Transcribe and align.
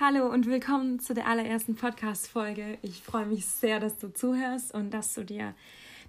Hallo 0.00 0.26
und 0.26 0.46
willkommen 0.46 0.98
zu 0.98 1.14
der 1.14 1.28
allerersten 1.28 1.76
Podcast-Folge. 1.76 2.78
Ich 2.82 3.00
freue 3.00 3.26
mich 3.26 3.46
sehr, 3.46 3.78
dass 3.78 3.96
du 3.96 4.12
zuhörst 4.12 4.74
und 4.74 4.92
dass 4.92 5.14
du 5.14 5.24
dir 5.24 5.54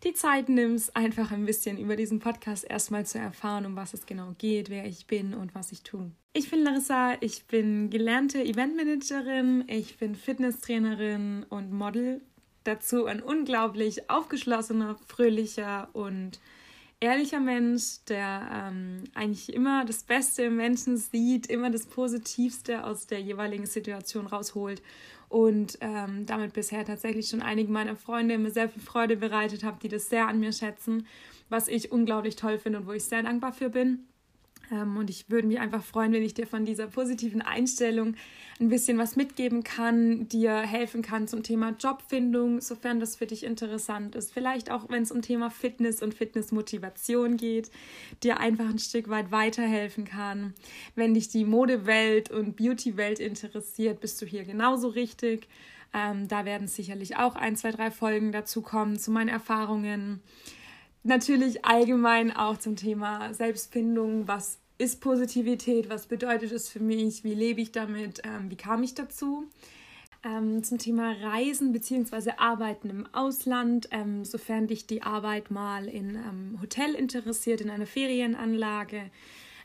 die 0.04 0.14
Zeit 0.14 0.50
nimmst, 0.50 0.96
einfach 0.96 1.32
ein 1.32 1.46
bisschen 1.46 1.78
über 1.78 1.96
diesen 1.96 2.18
Podcast 2.18 2.66
erstmal 2.68 3.06
zu 3.06 3.20
erfahren, 3.20 3.68
um 3.68 3.76
was 3.76 3.94
es 3.94 4.08
genau 4.08 4.34
geht, 4.40 4.72
wer 4.72 4.88
ich 4.88 5.06
bin 5.06 5.36
und 5.36 5.54
was 5.54 5.72
ich 5.72 5.84
tue. 5.84 6.10
Ich 6.34 6.50
bin 6.50 6.64
Larissa, 6.64 7.14
ich 7.22 7.46
bin 7.46 7.92
gelernte 7.92 8.44
Eventmanagerin, 8.44 9.66
ich 9.68 10.00
bin 10.00 10.16
Fitnesstrainerin 10.16 11.46
und 11.48 11.72
Model. 11.72 12.22
Dazu 12.64 13.06
ein 13.06 13.22
unglaublich 13.22 14.10
aufgeschlossener, 14.10 14.98
fröhlicher 15.06 15.90
und 15.94 16.40
ehrlicher 17.00 17.40
Mensch, 17.40 18.04
der 18.08 18.50
ähm, 18.52 19.04
eigentlich 19.14 19.54
immer 19.54 19.86
das 19.86 20.04
Beste 20.04 20.44
im 20.44 20.56
Menschen 20.56 20.98
sieht, 20.98 21.48
immer 21.48 21.70
das 21.70 21.86
Positivste 21.86 22.84
aus 22.84 23.08
der 23.08 23.22
jeweiligen 23.22 23.66
Situation 23.66 24.28
rausholt 24.28 24.82
und 25.30 25.78
ähm, 25.82 26.26
damit 26.26 26.54
bisher 26.54 26.86
tatsächlich 26.86 27.28
schon 27.28 27.42
einige 27.42 27.72
meiner 27.72 27.96
Freunde 27.96 28.38
mir 28.38 28.52
sehr 28.52 28.70
viel 28.70 28.82
Freude 28.82 29.18
bereitet 29.18 29.64
habe, 29.64 29.78
die 29.82 29.90
das 29.90 30.10
sehr 30.10 30.28
an 30.28 30.40
mir 30.40 30.54
schätzen, 30.54 31.08
was 31.50 31.68
ich 31.68 31.92
unglaublich 31.92 32.36
toll 32.36 32.58
finde 32.58 32.80
und 32.80 32.88
wo 32.88 32.94
ich 32.94 33.06
sehr 33.06 33.24
dankbar 33.24 33.54
für 33.54 33.70
bin. 33.70 34.08
Ähm, 34.72 34.98
und 34.98 35.10
ich 35.10 35.30
würde 35.30 35.48
mich 35.48 35.60
einfach 35.60 35.84
freuen, 35.84 36.14
wenn 36.14 36.24
ich 36.24 36.34
dir 36.34 36.48
von 36.48 36.66
dieser 36.66 36.88
positiven 36.88 37.42
Einstellung 37.42 38.16
ein 38.60 38.70
bisschen 38.70 38.98
was 38.98 39.16
mitgeben 39.16 39.64
kann, 39.64 40.30
dir 40.30 40.62
helfen 40.62 41.02
kann 41.02 41.28
zum 41.28 41.44
Thema 41.44 41.76
Jobfindung, 41.78 42.62
sofern 42.62 43.00
das 43.00 43.18
für 43.18 43.26
dich 43.26 43.44
interessant 43.44 44.16
ist. 44.16 44.34
Vielleicht 44.34 44.72
auch, 44.72 44.90
wenn 44.90 45.04
es 45.04 45.12
um 45.12 45.22
Thema 45.22 45.50
Fitness 45.50 46.02
und 46.02 46.14
Fitnessmotivation 46.14 47.36
geht, 47.38 47.70
dir 48.24 48.40
einfach 48.40 48.70
ein 48.70 48.80
Stück 48.80 49.10
weit 49.10 49.32
weiterhelfen 49.32 50.06
kann. 50.06 50.54
Wenn 50.96 51.14
dich 51.14 51.28
die 51.28 51.44
Modewelt 51.44 52.32
und 52.32 52.56
Beautywelt 52.56 53.20
interessiert, 53.20 54.00
bist 54.00 54.22
du 54.22 54.26
hier 54.26 54.46
genauso 54.46 54.88
richtig. 54.88 55.48
Ähm, 55.94 56.28
da 56.28 56.46
werden 56.46 56.68
sicherlich 56.68 57.18
auch 57.18 57.36
ein, 57.36 57.56
zwei, 57.56 57.72
drei 57.72 57.92
Folgen 57.92 58.32
dazu 58.32 58.62
kommen 58.62 58.98
zu 58.98 59.12
meinen 59.12 59.30
Erfahrungen 59.30 60.22
natürlich 61.06 61.64
allgemein 61.64 62.36
auch 62.36 62.58
zum 62.58 62.76
Thema 62.76 63.34
Selbstfindung. 63.34 64.28
Was 64.28 64.60
ist 64.78 65.02
Positivität? 65.02 65.90
Was 65.90 66.08
bedeutet 66.08 66.52
es 66.52 66.70
für 66.70 66.80
mich? 66.80 67.24
Wie 67.24 67.34
lebe 67.34 67.62
ich 67.62 67.72
damit? 67.72 68.22
Ähm, 68.24 68.50
wie 68.50 68.58
kam 68.58 68.84
ich 68.84 68.94
dazu? 68.94 69.46
Ähm, 70.24 70.64
zum 70.64 70.80
Thema 70.80 71.14
Reisen 71.22 71.72
bzw. 71.72 72.32
Arbeiten 72.38 72.90
im 72.90 73.08
Ausland, 73.14 73.88
ähm, 73.92 74.26
sofern 74.26 74.68
dich 74.68 74.88
die 74.88 75.04
Arbeit 75.04 75.52
mal 75.52 75.88
in 75.88 76.18
einem 76.18 76.60
Hotel 76.62 76.96
interessiert, 76.96 77.62
in 77.62 77.70
einer 77.70 77.86
Ferienanlage, 77.86 79.12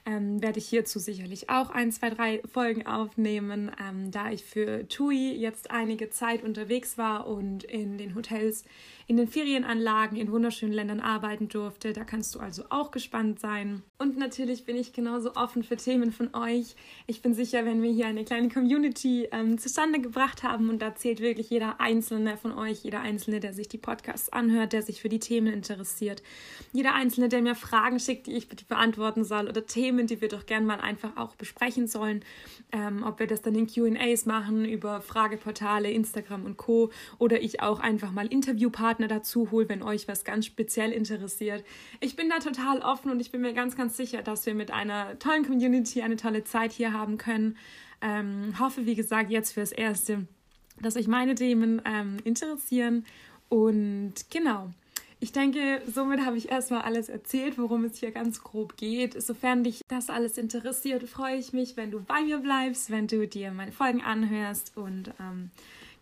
ähm, 0.06 0.42
werde 0.42 0.58
ich 0.58 0.68
hierzu 0.68 0.98
sicherlich 0.98 1.50
auch 1.50 1.70
ein, 1.70 1.92
zwei, 1.92 2.10
drei 2.10 2.42
Folgen 2.52 2.86
aufnehmen, 2.86 3.70
ähm, 3.80 4.10
da 4.10 4.30
ich 4.30 4.44
für 4.44 4.86
TUI 4.88 5.34
jetzt 5.36 5.70
einige 5.70 6.10
Zeit 6.10 6.42
unterwegs 6.42 6.98
war 6.98 7.26
und 7.26 7.64
in 7.64 7.98
den 7.98 8.14
Hotels 8.14 8.64
in 9.10 9.16
den 9.16 9.26
Ferienanlagen 9.26 10.16
in 10.16 10.30
wunderschönen 10.30 10.72
Ländern 10.72 11.00
arbeiten 11.00 11.48
durfte. 11.48 11.92
Da 11.92 12.04
kannst 12.04 12.32
du 12.36 12.38
also 12.38 12.62
auch 12.70 12.92
gespannt 12.92 13.40
sein. 13.40 13.82
Und 13.98 14.16
natürlich 14.16 14.66
bin 14.66 14.76
ich 14.76 14.92
genauso 14.92 15.34
offen 15.34 15.64
für 15.64 15.76
Themen 15.76 16.12
von 16.12 16.32
euch. 16.32 16.76
Ich 17.08 17.20
bin 17.20 17.34
sicher, 17.34 17.64
wenn 17.64 17.82
wir 17.82 17.90
hier 17.90 18.06
eine 18.06 18.24
kleine 18.24 18.48
Community 18.48 19.26
ähm, 19.32 19.58
zustande 19.58 20.00
gebracht 20.00 20.44
haben 20.44 20.68
und 20.68 20.80
da 20.80 20.94
zählt 20.94 21.18
wirklich 21.18 21.50
jeder 21.50 21.80
Einzelne 21.80 22.36
von 22.36 22.52
euch, 22.52 22.84
jeder 22.84 23.00
Einzelne, 23.00 23.40
der 23.40 23.52
sich 23.52 23.66
die 23.66 23.78
Podcasts 23.78 24.32
anhört, 24.32 24.72
der 24.72 24.82
sich 24.82 25.00
für 25.00 25.08
die 25.08 25.18
Themen 25.18 25.52
interessiert, 25.52 26.22
jeder 26.72 26.94
Einzelne, 26.94 27.28
der 27.28 27.42
mir 27.42 27.56
Fragen 27.56 27.98
schickt, 27.98 28.28
die 28.28 28.36
ich 28.36 28.48
beantworten 28.48 29.24
soll 29.24 29.48
oder 29.48 29.66
Themen, 29.66 29.89
die 30.10 30.20
wir 30.20 30.28
doch 30.28 30.46
gern 30.46 30.66
mal 30.66 30.80
einfach 30.80 31.16
auch 31.16 31.34
besprechen 31.36 31.86
sollen. 31.86 32.24
Ähm, 32.72 33.02
ob 33.02 33.18
wir 33.18 33.26
das 33.26 33.42
dann 33.42 33.54
in 33.54 33.66
QAs 33.66 34.26
machen 34.26 34.64
über 34.64 35.00
Frageportale, 35.00 35.90
Instagram 35.90 36.44
und 36.44 36.56
Co. 36.56 36.90
oder 37.18 37.40
ich 37.40 37.60
auch 37.60 37.80
einfach 37.80 38.12
mal 38.12 38.26
Interviewpartner 38.26 38.90
Partner 38.90 39.08
dazu 39.08 39.50
hole, 39.50 39.68
wenn 39.68 39.82
euch 39.82 40.08
was 40.08 40.24
ganz 40.24 40.46
speziell 40.46 40.90
interessiert. 40.90 41.64
Ich 42.00 42.16
bin 42.16 42.28
da 42.28 42.38
total 42.38 42.80
offen 42.80 43.10
und 43.10 43.20
ich 43.20 43.30
bin 43.30 43.40
mir 43.40 43.52
ganz, 43.52 43.76
ganz 43.76 43.96
sicher, 43.96 44.22
dass 44.22 44.46
wir 44.46 44.54
mit 44.54 44.72
einer 44.72 45.18
tollen 45.18 45.44
Community 45.44 46.02
eine 46.02 46.16
tolle 46.16 46.44
Zeit 46.44 46.72
hier 46.72 46.92
haben 46.92 47.16
können. 47.16 47.56
Ähm, 48.02 48.54
hoffe, 48.58 48.86
wie 48.86 48.94
gesagt, 48.94 49.30
jetzt 49.30 49.52
fürs 49.52 49.70
Erste, 49.70 50.26
dass 50.80 50.96
euch 50.96 51.06
meine 51.06 51.34
Themen 51.34 51.80
ähm, 51.84 52.16
interessieren. 52.24 53.04
Und 53.48 54.14
genau, 54.30 54.70
ich 55.20 55.32
denke, 55.32 55.82
somit 55.86 56.24
habe 56.24 56.38
ich 56.38 56.50
erstmal 56.50 56.82
alles 56.82 57.08
erzählt, 57.08 57.58
worum 57.58 57.84
es 57.84 57.98
hier 57.98 58.10
ganz 58.10 58.42
grob 58.42 58.76
geht. 58.76 59.20
Sofern 59.22 59.64
dich 59.64 59.82
das 59.88 60.08
alles 60.08 60.38
interessiert, 60.38 61.08
freue 61.08 61.36
ich 61.36 61.52
mich, 61.52 61.76
wenn 61.76 61.90
du 61.90 62.00
bei 62.00 62.22
mir 62.22 62.38
bleibst, 62.38 62.90
wenn 62.90 63.06
du 63.06 63.28
dir 63.28 63.52
meine 63.52 63.72
Folgen 63.72 64.00
anhörst 64.02 64.76
und 64.76 65.12
ähm, 65.20 65.50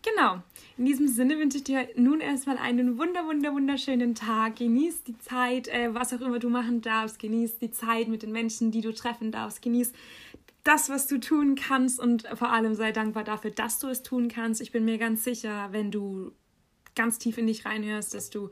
Genau. 0.01 0.41
In 0.77 0.85
diesem 0.85 1.09
Sinne 1.09 1.37
wünsche 1.37 1.57
ich 1.57 1.65
dir 1.65 1.89
nun 1.95 2.21
erstmal 2.21 2.57
einen 2.57 2.97
wunder, 2.97 3.25
wunder, 3.25 3.53
wunderschönen 3.53 4.15
Tag. 4.15 4.55
Genieß 4.55 5.03
die 5.03 5.19
Zeit, 5.19 5.67
äh, 5.67 5.93
was 5.93 6.13
auch 6.13 6.21
immer 6.21 6.39
du 6.39 6.49
machen 6.49 6.81
darfst. 6.81 7.19
Genieß 7.19 7.59
die 7.59 7.71
Zeit 7.71 8.07
mit 8.07 8.23
den 8.23 8.31
Menschen, 8.31 8.71
die 8.71 8.79
du 8.79 8.93
treffen 8.93 9.31
darfst. 9.31 9.61
Genieß 9.61 9.91
das, 10.63 10.89
was 10.89 11.07
du 11.07 11.19
tun 11.19 11.55
kannst 11.55 11.99
und 11.99 12.27
vor 12.35 12.51
allem 12.51 12.75
sei 12.75 12.93
dankbar 12.93 13.25
dafür, 13.25 13.51
dass 13.51 13.79
du 13.79 13.87
es 13.87 14.01
tun 14.01 14.29
kannst. 14.29 14.61
Ich 14.61 14.71
bin 14.71 14.85
mir 14.85 14.97
ganz 14.97 15.25
sicher, 15.25 15.67
wenn 15.71 15.91
du 15.91 16.31
ganz 16.95 17.19
tief 17.19 17.37
in 17.37 17.47
dich 17.47 17.65
reinhörst, 17.65 18.13
dass 18.13 18.29
du 18.29 18.49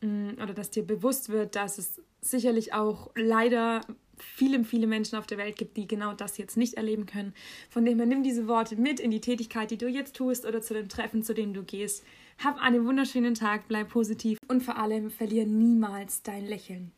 mm, 0.00 0.40
oder 0.42 0.54
dass 0.54 0.70
dir 0.70 0.84
bewusst 0.84 1.28
wird, 1.28 1.56
dass 1.56 1.78
es 1.78 2.00
sicherlich 2.20 2.72
auch 2.72 3.10
leider 3.14 3.82
viele, 4.18 4.64
viele 4.64 4.86
Menschen 4.86 5.16
auf 5.16 5.26
der 5.26 5.38
Welt 5.38 5.56
gibt, 5.56 5.76
die 5.76 5.86
genau 5.86 6.12
das 6.12 6.38
jetzt 6.38 6.56
nicht 6.56 6.74
erleben 6.74 7.06
können. 7.06 7.34
Von 7.70 7.84
dem 7.84 7.98
her 7.98 8.06
nimm 8.06 8.22
diese 8.22 8.48
Worte 8.48 8.76
mit 8.76 9.00
in 9.00 9.10
die 9.10 9.20
Tätigkeit, 9.20 9.70
die 9.70 9.78
du 9.78 9.88
jetzt 9.88 10.16
tust 10.16 10.46
oder 10.46 10.62
zu 10.62 10.74
dem 10.74 10.88
Treffen, 10.88 11.22
zu 11.22 11.34
dem 11.34 11.52
du 11.52 11.62
gehst. 11.62 12.04
Hab 12.42 12.60
einen 12.60 12.84
wunderschönen 12.86 13.34
Tag, 13.34 13.68
bleib 13.68 13.90
positiv 13.90 14.38
und 14.48 14.62
vor 14.62 14.76
allem 14.76 15.10
verliere 15.10 15.46
niemals 15.46 16.22
dein 16.22 16.46
Lächeln. 16.46 16.92